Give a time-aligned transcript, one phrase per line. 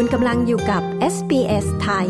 [0.00, 0.82] คุณกำลังอยู่กับ
[1.14, 2.08] SBS ไทย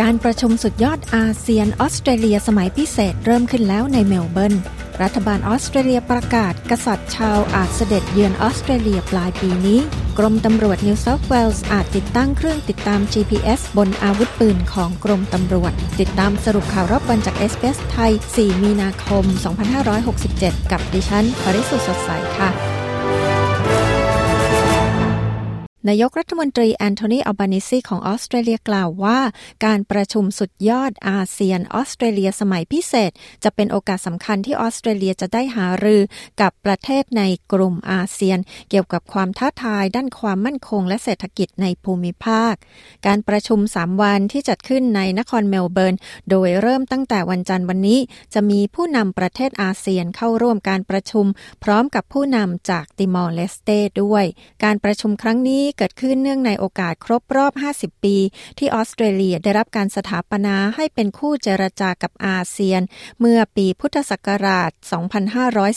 [0.00, 4.54] การประชุมสุดยอดอาเซียนออสเตรเลียสมัยพิเศษเริ่มขึ้นแล้วในเมลเบิร์น
[5.02, 9.80] รัฐบาลออสเตรเลียประกาศ กษัตริย์ชาร์ลส์อาจเสด็จเยือนออสเตรเลียปลายปีนี้
[10.18, 19.24] กรมตำรวจนิวเซาท์เวลส์อาจติดตั้งเครื่องติดตาม GPS บนอาวุธปืนของกรมตำรวจ ติดตามสรุปข่าวรอบวันจาก SBS ไทย 4 มีนาคม
[19.98, 22.81] 2567 กับดิฉัน ปริสุทธิ์สดใสค่ะ
[25.88, 29.20] นายกรัฐมนตรีแอนโทนีอัลบานิซีของออสเตรเลียกล่าวว่า
[29.64, 33.10] การประชุมสุดยอดอาเซียนออสเตรเลียสมัยพิเศษ
[33.44, 36.02] จะเป็นโอกาสสำคัญที่ออสเตรเลียจะได้หารือ
[36.40, 38.38] กับประเทศในกลุ่มอาเซียน
[38.70, 42.54] เกี่ยวกับความท้าทายด้านความมั่นคงและเศรษฐกิจในภูมิภาค
[43.06, 45.94] การประชุม 3 วันที่จัดขึ้นในนครเมลเบิร์น
[46.30, 48.00] โดยเริ่มตั้งแต่วันจันทร์วันนี้
[48.34, 51.26] จะมีผู้นำประเทศอาเซียนเข้าร่วมการประชุม
[51.64, 53.70] พร้อมกับผู้นำจากติมอร์เลสเต
[54.02, 54.24] ด้วย
[54.64, 58.16] การประชุมครั้งนี้เกิดขึ้นเนื่องในโอกาสครบรอบ 50 ปี
[58.58, 62.80] ที่ออสเตรเลียได้รับการสถาปนาให้เป็นคู่เจรจากับอาเซียน
[63.20, 64.70] เมื่อปีพุทธศักราช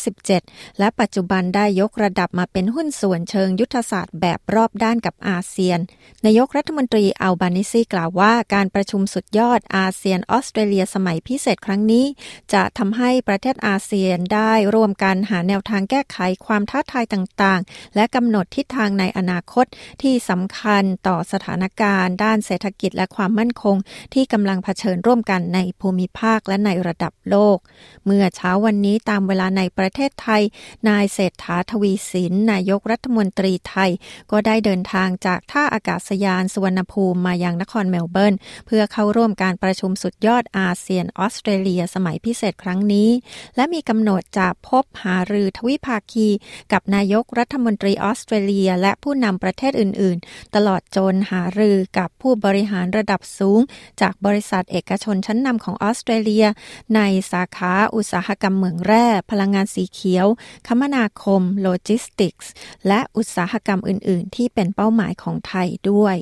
[0.02, 5.80] 2517 และปัจจุบันได้ยกระดับมาเป็นหุ้นส่วนเชิงยุทธศาสตร์แบบรอบด้านกับอาเซียน
[6.26, 12.06] นายกรัฐมนตรีอัลบานิซีกล่าวว่าการประชุมสุดยอดอาเซียนออสเตรเลียสมัยพิเศษครั้งนี้
[12.54, 19.66] จะทำให้ประเทศอาเซียนได้ร่วมกันหาแนวทางแก้ไขความท้าทายต่างๆ และกำหนดทิศทางในอนาคต
[20.02, 23.76] ที่สำคัญต่อสถานการณ์ ด้านเศรษฐกิจและความมั่นคง
[24.14, 27.58] ที่กำลังเผชิญร่วมกันในภูมิภาคและในระดับโลก
[28.06, 30.42] เมื่อเช้าวันนี้ตามเวลาในประเทศไทย
[30.90, 33.92] นายเศรษฐาทวีสินนายกรัฐมนตรีไทย
[34.32, 43.10] ก็ได้เดินทางจากท่าอากาศยานสุวรรณภูมิมายังนครเมลเบิร์นเพื่อเข้าร่วมการประชุมสุดยอดอาเซียนออสเตรเลียสมัยพิเศษครั้งนี้
[43.56, 46.28] และมีกำหนดจะพบหารือทวิภาคี
[46.72, 53.60] กับนายกรัฐมนตรีออสเตรเลีย และผู้นำประเทศอื่น ๆ ตลอดจนหารือกับผู้บริหารระดับสูง
[54.02, 56.46] จากบริษัทเอกชนชั้นนำของออสเตรเลีย
[56.96, 60.28] ในสาขาอุตสาหกรรมเหมืองแร่ พลังงานสีเขียว
[60.68, 62.52] คมนาคม โลจิสติกส์
[62.88, 66.18] และอุตสาหกรรมอื่น ๆ ที่เป็นเป้าหมายของไทยด้วย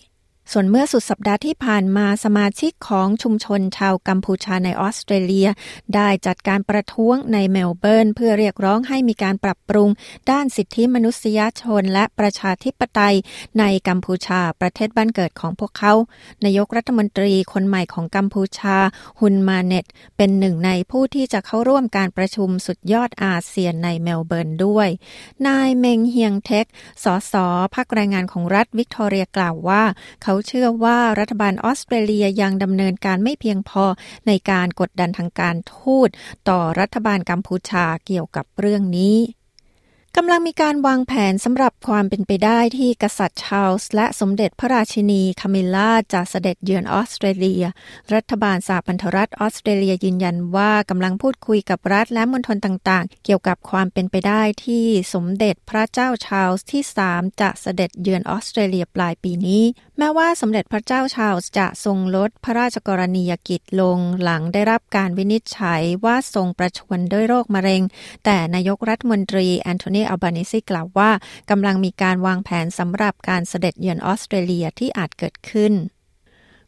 [0.51, 5.49] ส่วนเมื่อสุดสัปดาห์ที่ผ่านมาสมาชิกของชุมชนชาวกัมพูชาในออสเตรเลีย
[5.95, 9.89] ได้จัดการประท้วงในเมลเบิร์น เพื่อเรียกร้องให้มีการปรับปรุง
[10.31, 13.15] ด้านสิทธิมนุษยชนและประชาธิปไตย
[13.59, 15.93] ในกัมพูชาประเทศบ้านเกิดของพวกเขา
[16.45, 18.77] นายกรัฐมนตรีคนใหม่ของกัมพูชา
[19.19, 19.85] ฮุนมาเน็ต
[20.17, 24.89] เป็นหนึ่งในผู้ที่จะเข้าร่วมการประชุมสุดยอดอาเซียนในเมลเบิร์นด้วย
[25.47, 26.65] นายเมงเฮียงเทค
[27.03, 27.33] สส.
[27.75, 29.83] พรรคแรงงานของรัฐวิกตอเรียกล่าวว่า
[30.23, 33.85] เขาเขาเชื่อว่ารัฐบาลออสเตรเลียยังดำเนินการไม่เพียงพอ
[34.27, 36.09] ในการกดดันทางการทูต
[36.49, 39.15] ต่อรัฐบาลกัมพูชาเกี่ยวกับเรื่องนี้
[40.17, 47.63] กำลังมีการวางแผนสำหรับความเป็นไปได้ที่กษัตริย์ชาลส์และสมเด็จพระราชินีคามิลลาจะเสด็จเยือนออสเตรเลีย
[48.13, 59.63] รัฐบาลสหพันธรัฐออสเตรเลียยืนยันว่ากำลังพูดคุยกับรัฐและมณฑลต่างๆ เกี่ยวกับความเป็นไปได้ที่สมเด็จพระเจ้าชาลส์ที่ 3 จะเสด็จเยือนออสเตรเลียปลายปีนี้
[59.97, 67.81] แม้ว่าสมเด็จพระเจ้าชาลส์จะทรงลดพระราชกรณียกิจลงหลังได้รับการวินิจฉัยว่าทรงประชวรด้วยโรคมะเร็ง
[68.25, 71.09] แต่นายกรัฐมนตรีแอนโทนีอัลบานิซีกล่าวาวว่า
[71.49, 75.73] กำลังมีการวางแผนสำหรับการเสด็จเยือนออสเตรเลียที่อาจเกิดขึ้น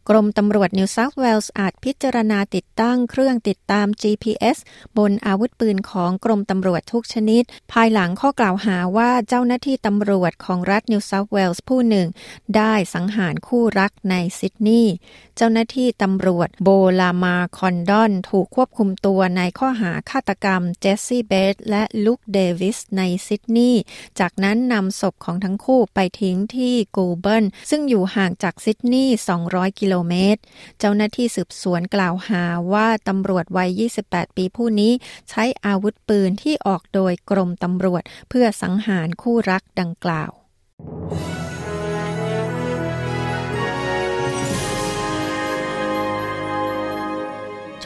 [0.10, 4.58] กรมตำรวจนิวเซาท์เวลส์อาจพิจารณาติดตั้งเครื่องติดตาม GPS
[4.98, 12.08] บนอาวุธปืนของกรมตำรวจทุกชนิด ภายหลังข้อกล่าวหาว่าเจ้าหน้าที่ตำรวจของรัฐนิวเซาท์เวลส์ผู้หนึ่ง
[12.56, 14.94] ได้สังหารคู่รักในซิดนีย์
[15.38, 23.82] เจ้าหน้าที่ตำรวจโบลามาคอนดอน ถูกควบคุมตัวในข้อหาฆาตกรรมเจสซี่เบสและลุคเดวิสในซิดนีย์
[24.20, 29.16] จากนั้นนำศพของทั้งคู่ไปทิ้งที่กูลเบิร์นซึ่งอยู่ห่างจากซิดนีย์
[29.48, 30.42] 200 กิโลเมตร
[30.80, 34.92] เจ้าหน้าที่สืบสวนกล่าวหาว่าตำรวจวัย 28 ปีผู้นี้
[35.30, 40.32] ใช้อาวุธปืนที่ออกโดยกรมตำรวจเพื่อสังหารคู่รักดังกล่าว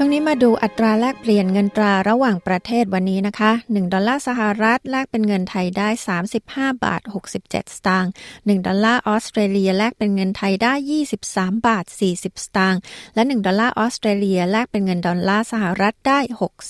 [0.02, 5.90] ช่วงนี้มาดูอัตราแลกเปลี่ยนเงินตราระหว่างประเทศวันนี้นะคะ 1 ดอลลาร์สหรัฐแลกเป็นเงินไทยได้
[6.36, 7.02] 35 บาท
[7.38, 10.74] 67 สตางค์ 1 ดอลลาร์ออสเตรเลียแลกเป็นเงินไทยได้
[11.18, 11.86] 23 บาท
[12.16, 12.82] 40 สตางค์
[13.16, 16.20] และ 1 ดอลลาร์ออสเตรเลียแลกเป็นเงินดอลลาร์สหรัฐได้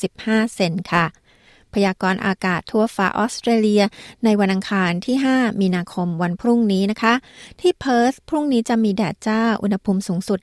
[0.01, 1.05] 65 เซนต์ค่ะ
[1.73, 3.83] พยากรณ์อากาศทั่วฟ้าออสเตรเลีย
[4.23, 7.13] ในวันอังคารที่ 5 มีนาคมวันพรุ่งนี้นะคะ
[7.61, 10.39] ที่เพิร์ธพรุ่งนี้จะมีแดดจ้าอุณหภูมิสูงสุด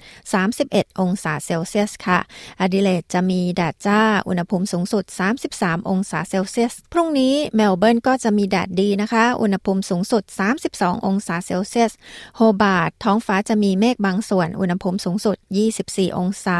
[0.46, 2.18] 31 องศาเซลเซียสค่ะ
[2.60, 5.04] แอดิเลดจะมีแดดจ้าอุณหภูมิสูงสุด
[5.46, 10.22] 33 องศาเซลเซียส พรุ่งนี้เมลเบิร์นก็จะมีแดดดีนะคะ อุณหภูมิสูงสุด
[10.64, 11.92] 32 องศาเซลเซียส
[12.36, 15.36] โฮบาร์ตท้องฟ้าจะมีเมฆบางส่วน อุณหภูมิสูงสุด
[15.76, 16.58] 24 องศา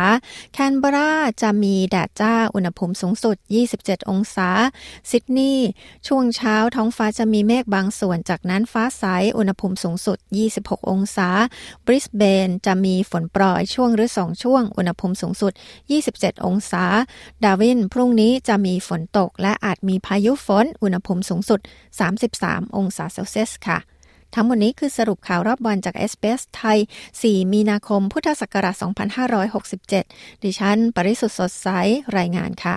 [0.52, 1.10] แคนเบรา
[1.42, 3.36] จะมีแดดจ้า อุณหภูมิสูงสุด
[3.72, 4.48] 27 องศา
[5.10, 5.68] ซิดนีย์
[6.06, 9.04] ช่วงเช้าท้องฟ้าจะมีเมฆบางส่วน จากนั้นฟ้าใส
[9.38, 10.18] อุณหภูมิสูงสุด
[10.54, 11.28] 26 องศา
[11.86, 15.52] บริสเบนจะมีฝนโปรยช่วงหรือสองช่วง อุณหภูมิสูงสุด
[15.98, 16.84] 27 องศา
[17.44, 21.60] ดาวินพรุ่งนี้จะมีฝนตก และอาจมีพายุฝน อุณหภูมิสูงสุด
[22.18, 23.78] 33 องศาเซลเซียสค่ะ
[24.34, 26.78] ทั้งหมดนี้คือสรุปข่าวรอบวันจาก s อ s ไทย
[27.14, 28.74] 4 มีนาคม พุทธศักราช
[29.54, 31.68] 2567 ดิฉัน ปริสุทธ์สดใส
[32.18, 32.76] รายงานค่ะ